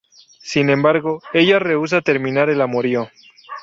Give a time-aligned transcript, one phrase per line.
[0.41, 3.07] Sin embargo, ella rehúsa terminar el amorío.